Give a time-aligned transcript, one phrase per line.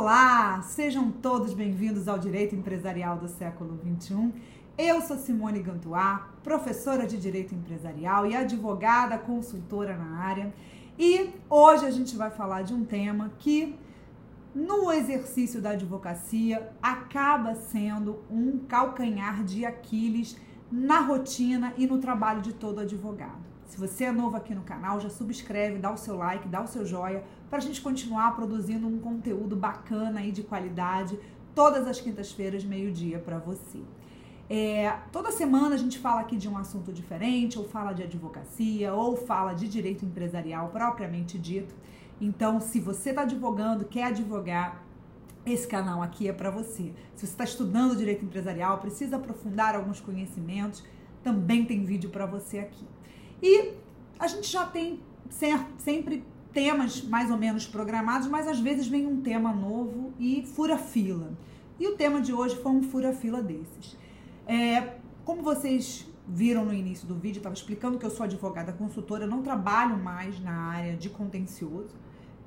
[0.00, 4.32] Olá, sejam todos bem-vindos ao Direito Empresarial do século XXI.
[4.78, 10.54] Eu sou Simone Gantuá, professora de Direito Empresarial e advogada consultora na área.
[10.96, 13.76] E hoje a gente vai falar de um tema que,
[14.54, 20.36] no exercício da advocacia, acaba sendo um calcanhar de Aquiles
[20.70, 23.57] na rotina e no trabalho de todo advogado.
[23.68, 26.66] Se você é novo aqui no canal, já subscreve, dá o seu like, dá o
[26.66, 31.16] seu joia, para a gente continuar produzindo um conteúdo bacana e de qualidade
[31.54, 33.80] todas as quintas-feiras, meio-dia, para você.
[34.48, 38.94] É, toda semana a gente fala aqui de um assunto diferente, ou fala de advocacia,
[38.94, 41.74] ou fala de direito empresarial propriamente dito.
[42.20, 44.82] Então, se você está advogando, quer advogar,
[45.44, 46.92] esse canal aqui é para você.
[47.14, 50.84] Se você está estudando direito empresarial, precisa aprofundar alguns conhecimentos,
[51.22, 52.86] também tem vídeo para você aqui.
[53.42, 53.72] E
[54.18, 55.00] a gente já tem
[55.78, 60.76] sempre temas mais ou menos programados, mas às vezes vem um tema novo e fura
[60.76, 61.32] fila.
[61.78, 63.96] E o tema de hoje foi um fura fila desses.
[64.46, 64.94] É,
[65.24, 69.28] como vocês viram no início do vídeo, estava explicando que eu sou advogada consultora, eu
[69.28, 71.94] não trabalho mais na área de contencioso,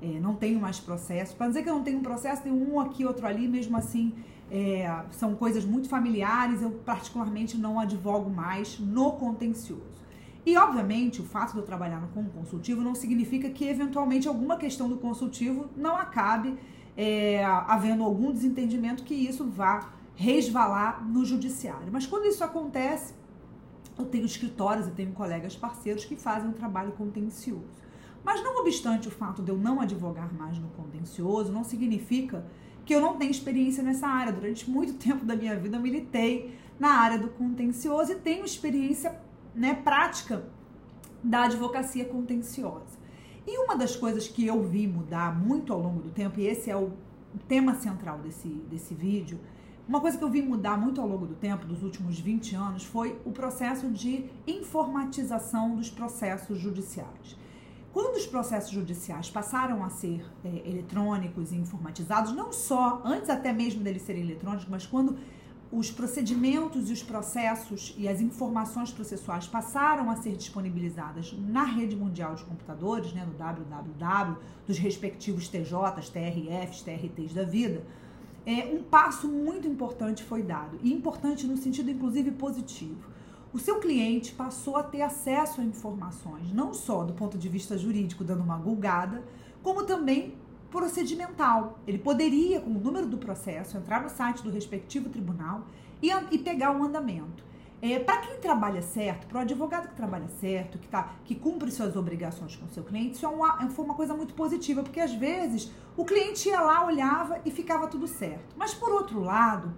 [0.00, 1.34] é, não tenho mais processo.
[1.34, 4.12] Para dizer que eu não tenho um processo, tem um aqui, outro ali, mesmo assim,
[4.50, 10.01] é, são coisas muito familiares, eu particularmente não advogo mais no contencioso.
[10.44, 14.56] E, obviamente, o fato de eu trabalhar com um consultivo não significa que, eventualmente, alguma
[14.56, 16.58] questão do consultivo não acabe
[16.96, 21.88] é, havendo algum desentendimento que isso vá resvalar no judiciário.
[21.90, 23.14] Mas quando isso acontece,
[23.98, 27.82] eu tenho escritórios e tenho colegas parceiros que fazem um trabalho contencioso.
[28.24, 32.44] Mas não obstante o fato de eu não advogar mais no contencioso, não significa
[32.84, 34.32] que eu não tenho experiência nessa área.
[34.32, 39.20] Durante muito tempo da minha vida eu militei na área do contencioso e tenho experiência
[39.54, 40.44] né, prática
[41.22, 43.00] da advocacia contenciosa.
[43.46, 46.70] E uma das coisas que eu vi mudar muito ao longo do tempo, e esse
[46.70, 46.92] é o
[47.48, 49.38] tema central desse, desse vídeo,
[49.88, 52.84] uma coisa que eu vi mudar muito ao longo do tempo, dos últimos 20 anos,
[52.84, 57.36] foi o processo de informatização dos processos judiciais.
[57.92, 63.52] Quando os processos judiciais passaram a ser é, eletrônicos e informatizados, não só antes até
[63.52, 65.18] mesmo deles serem eletrônicos, mas quando
[65.72, 71.96] os procedimentos e os processos e as informações processuais passaram a ser disponibilizadas na rede
[71.96, 77.82] mundial de computadores, né, no www, dos respectivos TJs, TRFs, TRTs da vida,
[78.44, 83.10] é, um passo muito importante foi dado, e importante no sentido inclusive positivo.
[83.50, 87.78] O seu cliente passou a ter acesso a informações, não só do ponto de vista
[87.78, 89.24] jurídico, dando uma gulgada,
[89.62, 90.34] como também
[90.72, 91.78] procedimental.
[91.86, 95.66] Ele poderia, com o número do processo, entrar no site do respectivo tribunal
[96.02, 97.44] e, e pegar um andamento.
[97.80, 101.70] É, para quem trabalha certo, para o advogado que trabalha certo, que, tá, que cumpre
[101.70, 105.00] suas obrigações com o seu cliente, isso é uma, foi uma coisa muito positiva, porque
[105.00, 108.54] às vezes o cliente ia lá, olhava e ficava tudo certo.
[108.56, 109.74] Mas por outro lado,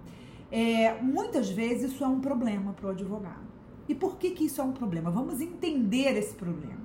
[0.51, 3.43] é, muitas vezes isso é um problema para o advogado.
[3.89, 5.09] E por que, que isso é um problema?
[5.09, 6.84] Vamos entender esse problema.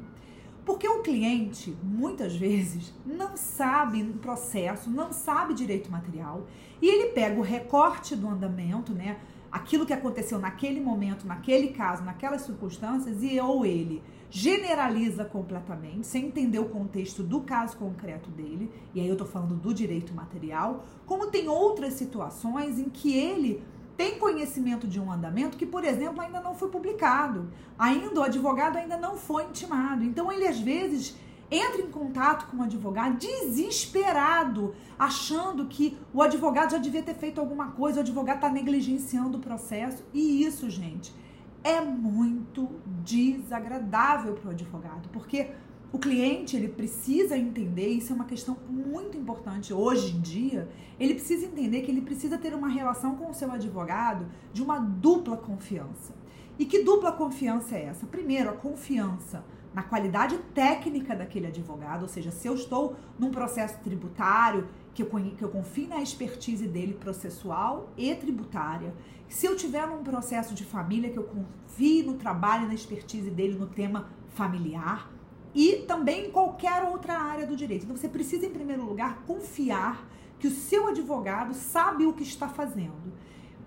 [0.65, 6.47] Porque o cliente, muitas vezes, não sabe o processo, não sabe direito material,
[6.81, 9.19] e ele pega o recorte do andamento, né?
[9.50, 16.26] Aquilo que aconteceu naquele momento, naquele caso, naquelas circunstâncias, e ou ele generaliza completamente, sem
[16.26, 20.84] entender o contexto do caso concreto dele, e aí eu tô falando do direito material,
[21.04, 23.60] como tem outras situações em que ele
[24.00, 27.52] tem conhecimento de um andamento que, por exemplo, ainda não foi publicado.
[27.78, 30.02] Ainda o advogado ainda não foi intimado.
[30.02, 31.18] Então ele às vezes
[31.50, 37.42] entra em contato com o advogado desesperado, achando que o advogado já devia ter feito
[37.42, 40.02] alguma coisa, o advogado está negligenciando o processo.
[40.14, 41.14] E isso, gente,
[41.62, 42.70] é muito
[43.04, 45.50] desagradável para o advogado, porque
[45.92, 50.68] o cliente, ele precisa entender, isso é uma questão muito importante hoje em dia,
[51.00, 54.78] ele precisa entender que ele precisa ter uma relação com o seu advogado de uma
[54.78, 56.14] dupla confiança.
[56.58, 58.06] E que dupla confiança é essa?
[58.06, 63.78] Primeiro, a confiança na qualidade técnica daquele advogado, ou seja, se eu estou num processo
[63.82, 68.94] tributário, que eu, que eu confio na expertise dele processual e tributária,
[69.28, 73.30] se eu tiver num processo de família, que eu confie no trabalho e na expertise
[73.30, 75.10] dele no tema familiar,
[75.54, 77.84] e também em qualquer outra área do direito.
[77.84, 80.08] Então você precisa, em primeiro lugar, confiar
[80.38, 83.12] que o seu advogado sabe o que está fazendo,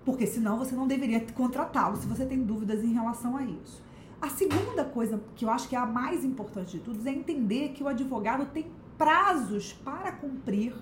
[0.04, 3.82] porque senão você não deveria contratá-lo se você tem dúvidas em relação a isso.
[4.20, 7.70] A segunda coisa que eu acho que é a mais importante de tudo é entender
[7.70, 8.66] que o advogado tem
[8.96, 10.74] prazos para cumprir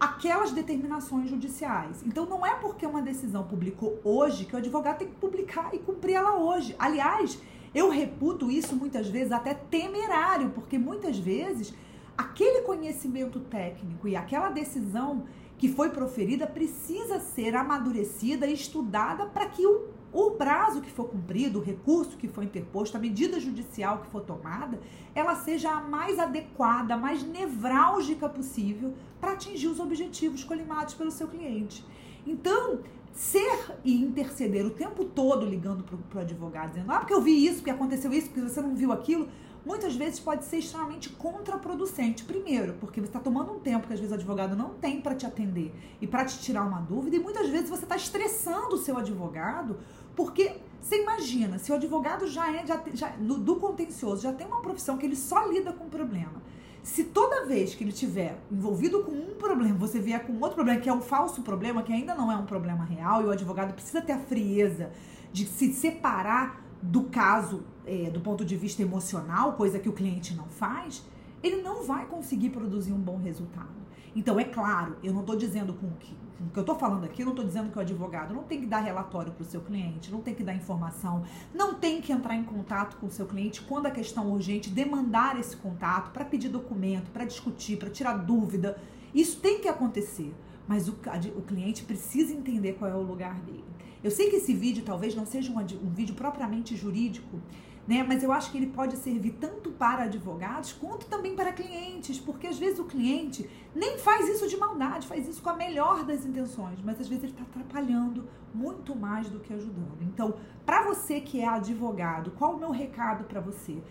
[0.00, 2.02] aquelas determinações judiciais.
[2.04, 5.78] Então não é porque uma decisão publicou hoje que o advogado tem que publicar e
[5.78, 6.74] cumprir ela hoje.
[6.76, 7.40] Aliás,
[7.74, 11.74] eu reputo isso muitas vezes até temerário, porque muitas vezes
[12.16, 15.24] aquele conhecimento técnico e aquela decisão
[15.56, 21.04] que foi proferida precisa ser amadurecida e estudada para que o, o prazo que for
[21.04, 24.80] cumprido, o recurso que for interposto, a medida judicial que for tomada,
[25.14, 31.12] ela seja a mais adequada, a mais nevrálgica possível para atingir os objetivos colimados pelo
[31.12, 31.84] seu cliente.
[32.26, 32.80] Então,
[33.12, 37.44] ser e interceder o tempo todo ligando para o advogado, dizendo, ah, porque eu vi
[37.44, 39.28] isso, porque aconteceu isso, porque você não viu aquilo,
[39.64, 42.24] muitas vezes pode ser extremamente contraproducente.
[42.24, 45.14] Primeiro, porque você está tomando um tempo que às vezes o advogado não tem para
[45.14, 48.78] te atender e para te tirar uma dúvida, e muitas vezes você está estressando o
[48.78, 49.78] seu advogado,
[50.16, 54.46] porque você imagina, se o advogado já é já, já, no, do contencioso, já tem
[54.46, 56.42] uma profissão que ele só lida com problema.
[56.82, 60.80] Se toda vez que ele tiver envolvido com um problema, você vier com outro problema,
[60.80, 63.72] que é um falso problema, que ainda não é um problema real, e o advogado
[63.72, 64.90] precisa ter a frieza
[65.32, 70.34] de se separar do caso é, do ponto de vista emocional, coisa que o cliente
[70.34, 71.04] não faz,
[71.42, 73.81] ele não vai conseguir produzir um bom resultado.
[74.14, 77.04] Então, é claro, eu não estou dizendo com que, com o que eu estou falando
[77.04, 79.46] aqui, eu não estou dizendo que o advogado não tem que dar relatório para o
[79.46, 81.24] seu cliente, não tem que dar informação,
[81.54, 85.38] não tem que entrar em contato com o seu cliente quando a questão urgente, demandar
[85.38, 88.78] esse contato para pedir documento, para discutir, para tirar dúvida.
[89.14, 90.34] Isso tem que acontecer,
[90.68, 90.92] mas o,
[91.36, 93.64] o cliente precisa entender qual é o lugar dele.
[94.04, 97.40] Eu sei que esse vídeo talvez não seja um, um vídeo propriamente jurídico,
[97.86, 98.04] né?
[98.06, 102.46] Mas eu acho que ele pode servir tanto para advogados quanto também para clientes, porque
[102.46, 106.24] às vezes o cliente nem faz isso de maldade, faz isso com a melhor das
[106.24, 110.02] intenções, mas às vezes ele está atrapalhando muito mais do que ajudando.
[110.02, 110.34] Então,
[110.64, 113.82] para você que é advogado, qual o meu recado para você?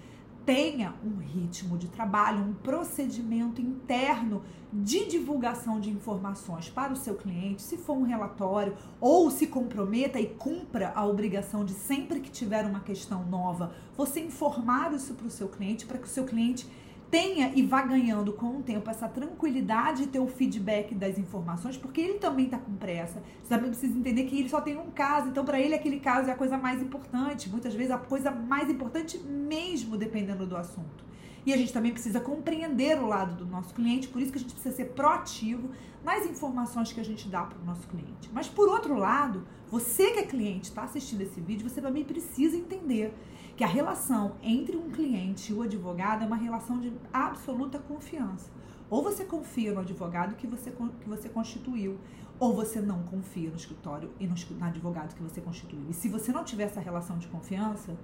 [0.46, 7.16] Tenha um ritmo de trabalho, um procedimento interno de divulgação de informações para o seu
[7.16, 12.32] cliente, se for um relatório, ou se comprometa e cumpra a obrigação de sempre que
[12.32, 16.24] tiver uma questão nova, você informar isso para o seu cliente, para que o seu
[16.24, 16.68] cliente
[17.12, 21.75] tenha e vá ganhando com o tempo essa tranquilidade e ter o feedback das informações,
[21.75, 23.22] porque ele também está com pressa.
[23.44, 26.30] Você também precisa entender que ele só tem um caso, então para ele aquele caso
[26.30, 31.12] é a coisa mais importante, muitas vezes a coisa mais importante mesmo dependendo do assunto.
[31.46, 34.42] E a gente também precisa compreender o lado do nosso cliente, por isso que a
[34.42, 35.69] gente precisa ser proativo
[36.04, 38.30] nas informações que a gente dá para o nosso cliente.
[38.31, 42.56] Mas por outro lado, você que é cliente, está assistindo esse vídeo, você também precisa
[42.56, 43.14] entender
[43.56, 48.50] que a relação entre um cliente e o advogado é uma relação de absoluta confiança.
[48.89, 51.98] Ou você confia no advogado que você, que você constituiu,
[52.39, 55.89] ou você não confia no escritório e no, no advogado que você constituiu.
[55.89, 57.95] E se você não tiver essa relação de confiança,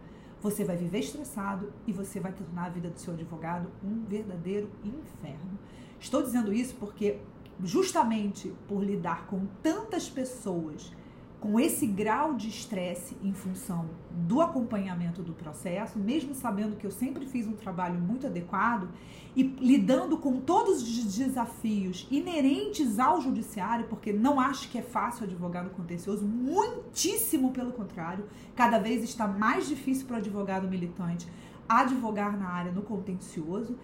[0.42, 4.70] você vai viver estressado e você vai tornar a vida do seu advogado um verdadeiro
[4.84, 5.58] inferno.
[6.00, 7.20] Estou dizendo isso porque,
[7.64, 10.92] justamente por lidar com tantas pessoas
[11.40, 16.92] com esse grau de estresse em função do acompanhamento do processo, mesmo sabendo que eu
[16.92, 18.90] sempre fiz um trabalho muito adequado
[19.36, 25.26] e lidando com todos os desafios inerentes ao judiciário, porque não acho que é fácil
[25.26, 28.26] advogado contencioso, muitíssimo pelo contrário,
[28.56, 31.28] cada vez está mais difícil para o advogado militante
[31.70, 33.78] advogar na área no contencioso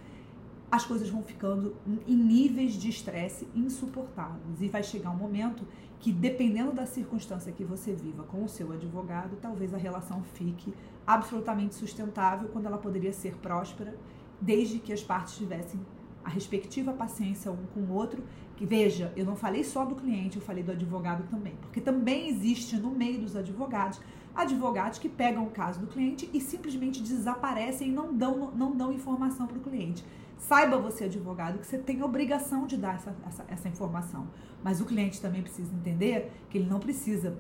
[0.74, 1.76] as coisas vão ficando
[2.08, 4.60] em níveis de estresse insuportáveis.
[4.60, 5.68] E vai chegar um momento
[6.00, 10.74] que, dependendo da circunstância que você viva com o seu advogado, talvez a relação fique
[11.06, 13.96] absolutamente sustentável quando ela poderia ser próspera,
[14.42, 15.80] desde que as partes tivessem
[16.24, 18.24] a respectiva paciência um com o outro.
[18.58, 22.30] Que veja, eu não falei só do cliente, eu falei do advogado também, porque também
[22.30, 24.02] existe no meio dos advogados
[24.36, 28.92] advogados que pegam o caso do cliente e simplesmente desaparecem e não dão, não dão
[28.92, 30.04] informação para o cliente.
[30.38, 34.28] Saiba você, advogado, que você tem obrigação de dar essa, essa, essa informação.
[34.64, 37.38] Mas o cliente também precisa entender que ele não precisa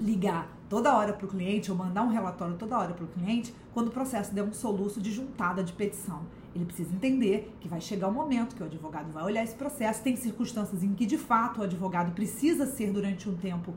[0.00, 3.52] ligar toda hora para o cliente ou mandar um relatório toda hora para o cliente
[3.74, 6.22] quando o processo der um soluço de juntada de petição.
[6.54, 9.54] Ele precisa entender que vai chegar o um momento que o advogado vai olhar esse
[9.54, 10.02] processo.
[10.02, 13.74] Tem circunstâncias em que, de fato, o advogado precisa ser, durante um tempo,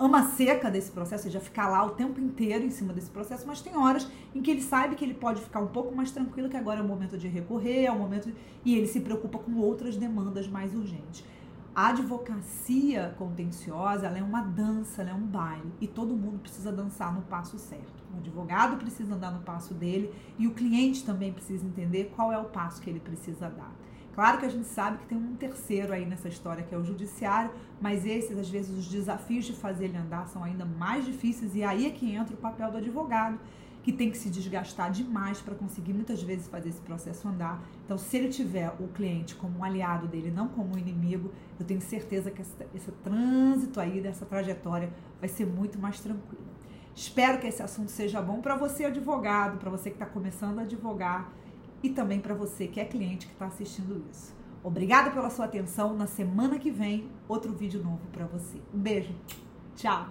[0.00, 3.46] ama seca desse processo, ou seja, ficar lá o tempo inteiro em cima desse processo,
[3.46, 6.48] mas tem horas em que ele sabe que ele pode ficar um pouco mais tranquilo,
[6.48, 8.32] que agora é o momento de recorrer, é o momento
[8.64, 11.22] e ele se preocupa com outras demandas mais urgentes.
[11.74, 17.22] A advocacia contenciosa é uma dança, é um baile e todo mundo precisa dançar no
[17.22, 18.02] passo certo.
[18.12, 22.38] O advogado precisa andar no passo dele e o cliente também precisa entender qual é
[22.38, 23.72] o passo que ele precisa dar.
[24.14, 26.84] Claro que a gente sabe que tem um terceiro aí nessa história, que é o
[26.84, 31.54] judiciário, mas esses, às vezes, os desafios de fazer ele andar são ainda mais difíceis,
[31.54, 33.38] e aí é que entra o papel do advogado,
[33.82, 37.62] que tem que se desgastar demais para conseguir muitas vezes fazer esse processo andar.
[37.84, 41.64] Então, se ele tiver o cliente como um aliado dele, não como um inimigo, eu
[41.64, 46.44] tenho certeza que esse, esse trânsito aí, dessa trajetória, vai ser muito mais tranquilo.
[46.94, 50.62] Espero que esse assunto seja bom para você, advogado, para você que está começando a
[50.62, 51.32] advogar
[51.82, 54.34] e também para você que é cliente que está assistindo isso.
[54.62, 55.94] Obrigada pela sua atenção.
[55.94, 58.58] Na semana que vem, outro vídeo novo para você.
[58.74, 59.14] Um beijo.
[59.74, 60.08] Tchau.